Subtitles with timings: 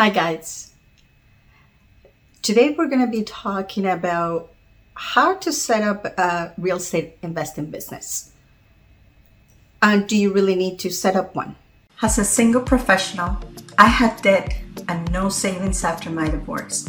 [0.00, 0.72] Hi, guys.
[2.40, 4.50] Today we're going to be talking about
[4.94, 8.32] how to set up a real estate investing business.
[9.82, 11.54] And do you really need to set up one?
[12.00, 13.36] As a single professional,
[13.76, 14.56] I had debt
[14.88, 16.88] and no savings after my divorce.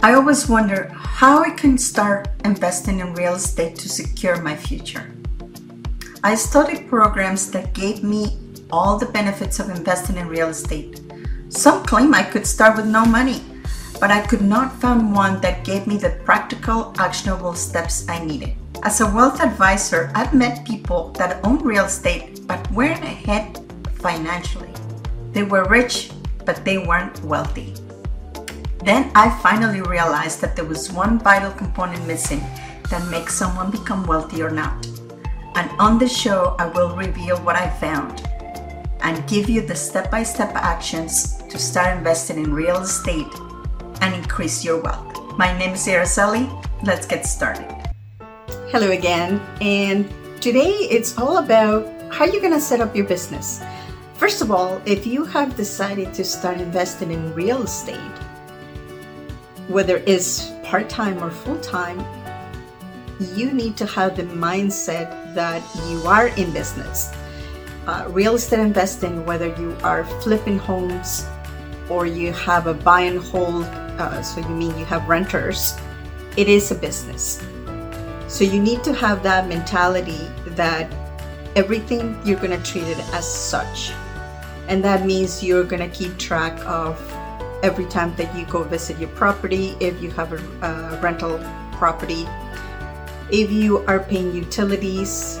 [0.00, 5.12] I always wonder how I can start investing in real estate to secure my future.
[6.22, 8.38] I studied programs that gave me
[8.70, 11.00] all the benefits of investing in real estate
[11.48, 13.40] some claim I could start with no money,
[14.00, 18.54] but I could not find one that gave me the practical, actionable steps I needed.
[18.82, 23.58] As a wealth advisor, I've met people that own real estate but weren't ahead
[23.94, 24.72] financially.
[25.32, 26.12] They were rich,
[26.44, 27.74] but they weren't wealthy.
[28.84, 32.40] Then I finally realized that there was one vital component missing
[32.90, 34.86] that makes someone become wealthy or not.
[35.56, 38.27] And on the show, I will reveal what I found
[39.00, 43.32] and give you the step by step actions to start investing in real estate
[44.00, 45.36] and increase your wealth.
[45.36, 46.46] My name is Araceli.
[46.82, 47.68] Let's get started.
[48.70, 49.40] Hello again.
[49.60, 50.08] And
[50.40, 53.62] today it's all about how you're going to set up your business.
[54.14, 58.18] First of all, if you have decided to start investing in real estate,
[59.68, 62.04] whether it's part time or full time,
[63.34, 67.10] you need to have the mindset that you are in business
[67.88, 71.26] uh, real estate investing, whether you are flipping homes
[71.88, 75.74] or you have a buy and hold, uh, so you mean you have renters,
[76.36, 77.42] it is a business.
[78.28, 80.92] So you need to have that mentality that
[81.56, 83.90] everything you're going to treat it as such.
[84.68, 87.00] And that means you're going to keep track of
[87.62, 91.40] every time that you go visit your property, if you have a, a rental
[91.72, 92.28] property,
[93.30, 95.40] if you are paying utilities,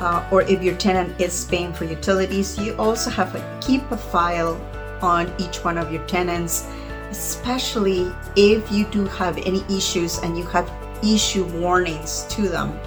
[0.00, 3.96] uh, or if your tenant is paying for utilities, you also have to keep a
[3.96, 4.60] file
[5.00, 6.66] on each one of your tenants,
[7.10, 10.70] especially if you do have any issues and you have
[11.02, 12.78] issue warnings to them.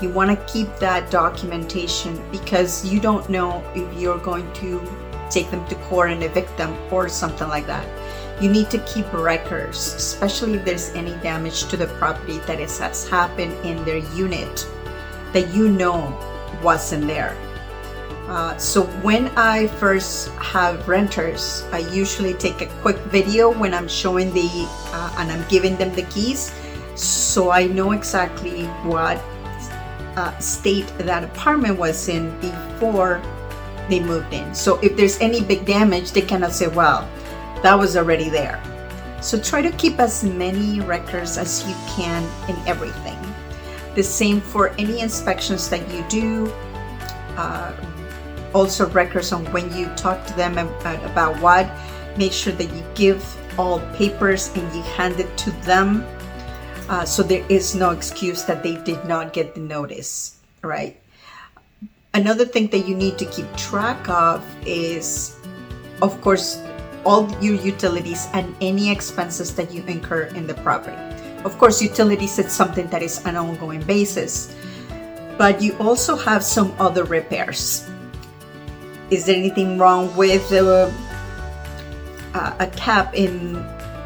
[0.00, 4.80] You want to keep that documentation because you don't know if you're going to
[5.30, 7.86] take them to court and evict them or something like that.
[8.42, 13.08] You need to keep records, especially if there's any damage to the property that has
[13.08, 14.66] happened in their unit
[15.32, 16.16] that you know
[16.62, 17.36] wasn't there.
[18.28, 23.88] Uh, so when I first have renters, I usually take a quick video when I'm
[23.88, 24.48] showing the
[24.94, 26.52] uh, and I'm giving them the keys,
[26.94, 29.18] so I know exactly what
[30.16, 33.20] uh, state that apartment was in before
[33.88, 34.54] they moved in.
[34.54, 37.08] So if there's any big damage, they cannot say, "Well,
[37.62, 38.62] that was already there."
[39.20, 43.19] So try to keep as many records as you can in everything.
[43.94, 46.52] The same for any inspections that you do.
[47.36, 47.72] Uh,
[48.54, 51.70] also, records on when you talk to them about what.
[52.16, 53.22] Make sure that you give
[53.58, 56.04] all papers and you hand it to them.
[56.88, 61.00] Uh, so there is no excuse that they did not get the notice, right?
[62.14, 65.36] Another thing that you need to keep track of is,
[66.02, 66.60] of course,
[67.04, 70.98] all your utilities and any expenses that you incur in the property.
[71.44, 74.54] Of course, utilities is something that is an ongoing basis,
[75.38, 77.88] but you also have some other repairs.
[79.10, 80.90] Is there anything wrong with uh,
[82.34, 83.56] a cap in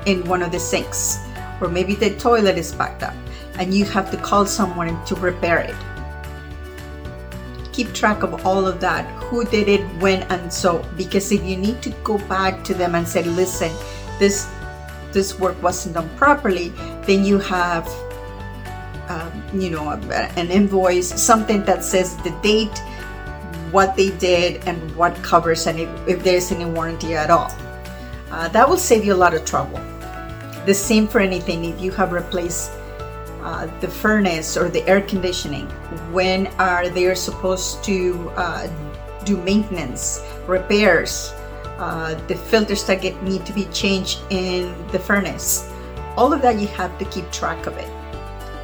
[0.07, 1.19] in one of the sinks,
[1.61, 3.15] or maybe the toilet is backed up,
[3.59, 5.77] and you have to call someone to repair it?
[7.73, 9.05] Keep track of all of that.
[9.25, 10.87] Who did it, when, and so.
[10.97, 13.75] Because if you need to go back to them and say, "Listen,
[14.21, 14.47] this
[15.13, 16.73] this work wasn't done properly,
[17.07, 17.87] then you have,
[19.09, 22.77] um, you know, an invoice, something that says the date,
[23.71, 27.51] what they did, and what covers, and if, if there's any warranty at all.
[28.31, 29.81] Uh, that will save you a lot of trouble.
[30.67, 31.65] The same for anything.
[31.65, 32.73] If you have replaced
[33.43, 35.67] uh, the furnace or the air conditioning,
[36.13, 38.69] when are they supposed to uh,
[39.25, 41.35] do maintenance, repairs?
[41.79, 45.71] uh, the filters that get, need to be changed in the furnace.
[46.17, 47.91] All of that you have to keep track of it.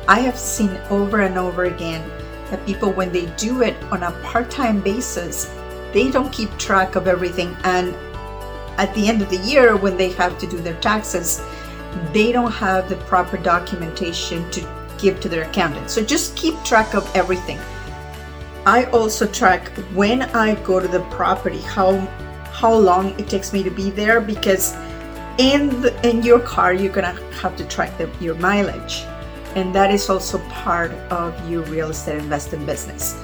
[0.08, 2.08] I have seen over and over again
[2.50, 5.52] that people, when they do it on a part time basis,
[5.92, 7.56] they don't keep track of everything.
[7.64, 7.94] And
[8.78, 11.42] at the end of the year, when they have to do their taxes,
[12.12, 14.60] they don't have the proper documentation to
[14.98, 15.90] give to their accountant.
[15.90, 17.58] So just keep track of everything.
[18.66, 21.96] I also track when I go to the property, how
[22.52, 24.76] how long it takes me to be there because
[25.40, 29.04] in the, in your car you're gonna have to track the, your mileage
[29.56, 33.16] and that is also part of your real estate investing business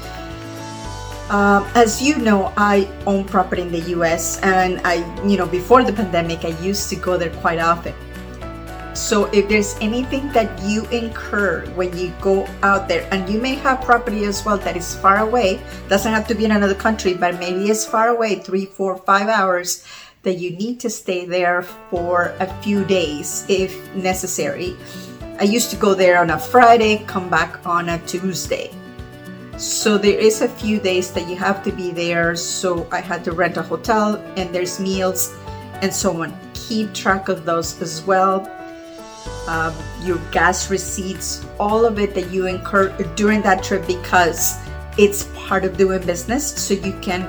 [1.28, 5.82] Um, as you know, I own property in the US, and I, you know, before
[5.82, 7.94] the pandemic, I used to go there quite often.
[8.94, 13.56] So if there's anything that you incur when you go out there, and you may
[13.56, 17.14] have property as well that is far away, doesn't have to be in another country,
[17.14, 19.84] but maybe it's far away, three, four, five hours,
[20.26, 24.76] that you need to stay there for a few days if necessary.
[25.38, 28.74] I used to go there on a Friday, come back on a Tuesday.
[29.56, 32.34] So there is a few days that you have to be there.
[32.34, 35.32] So I had to rent a hotel and there's meals
[35.80, 36.36] and so on.
[36.54, 38.50] Keep track of those as well.
[39.46, 39.72] Um,
[40.02, 44.58] your gas receipts, all of it that you incur during that trip because
[44.98, 47.22] it's part of doing business so you can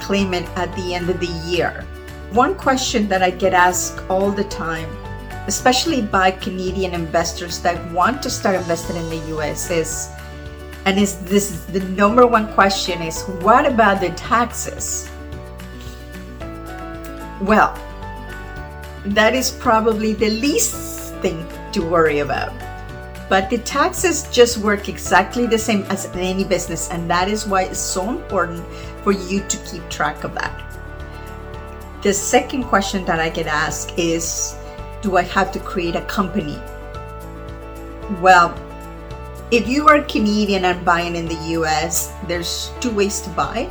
[0.00, 1.84] claim it at the end of the year.
[2.32, 4.88] One question that I get asked all the time,
[5.46, 10.08] especially by Canadian investors that want to start investing in the US, is
[10.84, 15.08] and is this is the number one question is what about the taxes?
[17.40, 17.78] Well
[19.04, 22.52] that is probably the least thing to worry about
[23.28, 27.64] but the taxes just work exactly the same as any business and that is why
[27.64, 28.64] it's so important
[29.02, 30.63] for you to keep track of that
[32.04, 34.54] the second question that i get asked is
[35.02, 36.56] do i have to create a company
[38.20, 38.54] well
[39.50, 43.70] if you are Canadian and buying in the US, there's two ways to buy.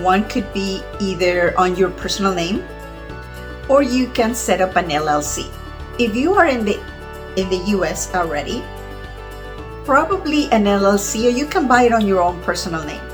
[0.00, 2.64] One could be either on your personal name
[3.68, 5.44] or you can set up an LLC.
[5.98, 6.80] If you are in the
[7.36, 8.62] in the US already,
[9.84, 13.07] probably an LLC or you can buy it on your own personal name.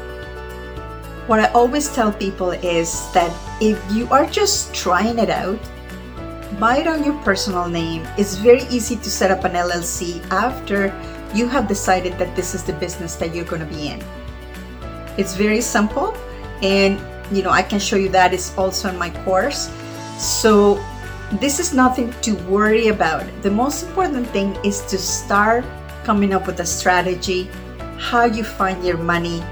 [1.27, 5.59] What I always tell people is that if you are just trying it out,
[6.61, 8.07] buy it on your personal name.
[8.19, 10.93] It's very easy to set up an LLC after
[11.35, 14.05] you have decided that this is the business that you're going to be in.
[15.17, 16.15] It's very simple,
[16.61, 17.01] and
[17.35, 19.73] you know, I can show you that is also in my course.
[20.19, 20.79] So,
[21.41, 23.25] this is nothing to worry about.
[23.41, 25.65] The most important thing is to start
[26.05, 27.49] coming up with a strategy,
[27.97, 29.43] how you find your money,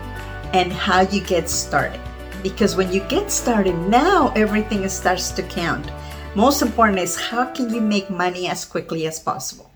[0.53, 2.01] and how you get started.
[2.43, 5.91] Because when you get started, now everything starts to count.
[6.35, 9.71] Most important is how can you make money as quickly as possible.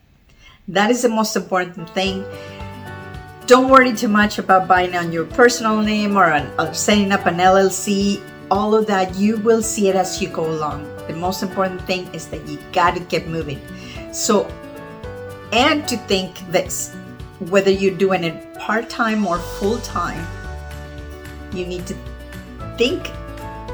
[0.68, 2.24] That is the most important thing.
[3.46, 7.36] Don't worry too much about buying on your personal name or, or setting up an
[7.36, 8.20] LLC.
[8.50, 10.84] All of that, you will see it as you go along.
[11.06, 13.60] The most important thing is that you got to get moving.
[14.12, 14.46] So,
[15.52, 16.96] and to think this
[17.50, 20.26] whether you're doing it part time or full time,
[21.56, 21.94] you need to
[22.76, 23.10] think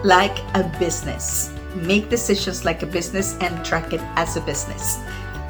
[0.05, 1.53] like a business.
[1.75, 4.99] Make decisions like a business and track it as a business.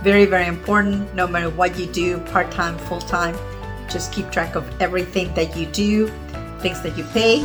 [0.02, 3.36] Very, very important no matter what you do, part time, full time.
[3.88, 6.08] Just keep track of everything that you do,
[6.60, 7.44] things that you pay,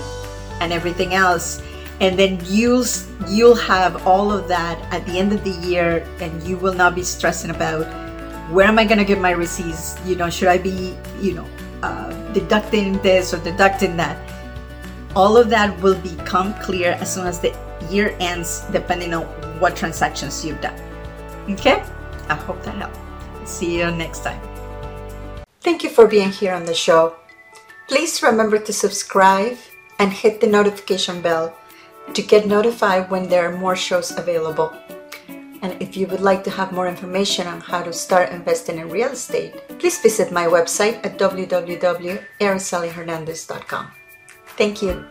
[0.61, 1.61] and everything else.
[1.99, 2.85] And then you'll
[3.27, 6.93] you'll have all of that at the end of the year, and you will not
[6.93, 7.85] be stressing about
[8.51, 9.97] where am I going to get my receipts.
[10.05, 11.47] You know, should I be you know
[11.81, 14.17] uh, deducting this or deducting that?
[15.17, 17.49] All of that will become clear as soon as the
[17.89, 19.23] year ends, depending on
[19.57, 20.79] what transactions you've done.
[21.49, 21.81] Okay.
[22.29, 22.99] I hope that helped.
[23.49, 24.39] See you next time.
[25.61, 27.15] Thank you for being here on the show.
[27.89, 29.57] Please remember to subscribe
[29.97, 31.57] and hit the notification bell
[32.13, 34.71] to get notified when there are more shows available.
[35.63, 38.89] And if you would like to have more information on how to start investing in
[38.89, 43.96] real estate, please visit my website at www.aracelihernandez.com.
[44.57, 45.07] Thank you.